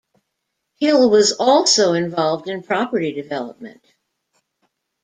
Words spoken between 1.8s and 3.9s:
involved in property development.